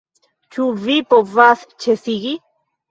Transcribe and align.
Ĉu 0.55 0.65
vi 0.87 0.97
povas 1.13 1.69
ĉesigi? 1.87 2.35